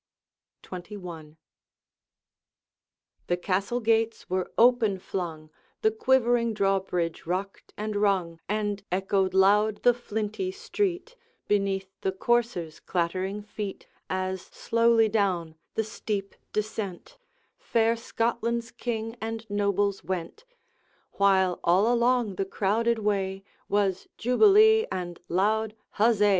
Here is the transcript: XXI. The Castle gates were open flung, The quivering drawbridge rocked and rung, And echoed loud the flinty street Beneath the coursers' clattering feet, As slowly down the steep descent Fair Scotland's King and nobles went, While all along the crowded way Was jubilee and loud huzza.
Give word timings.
XXI. 0.63 1.35
The 3.27 3.37
Castle 3.37 3.79
gates 3.79 4.27
were 4.27 4.51
open 4.57 4.97
flung, 4.97 5.51
The 5.83 5.91
quivering 5.91 6.55
drawbridge 6.55 7.27
rocked 7.27 7.71
and 7.77 7.95
rung, 7.95 8.39
And 8.49 8.83
echoed 8.91 9.35
loud 9.35 9.83
the 9.83 9.93
flinty 9.93 10.49
street 10.49 11.15
Beneath 11.47 11.93
the 12.01 12.11
coursers' 12.11 12.79
clattering 12.79 13.43
feet, 13.43 13.85
As 14.09 14.41
slowly 14.41 15.07
down 15.07 15.53
the 15.75 15.83
steep 15.83 16.33
descent 16.51 17.19
Fair 17.59 17.95
Scotland's 17.95 18.71
King 18.71 19.15
and 19.21 19.47
nobles 19.51 20.03
went, 20.03 20.45
While 21.11 21.59
all 21.63 21.93
along 21.93 22.37
the 22.37 22.45
crowded 22.45 22.97
way 22.97 23.43
Was 23.69 24.07
jubilee 24.17 24.87
and 24.91 25.19
loud 25.29 25.75
huzza. 25.99 26.29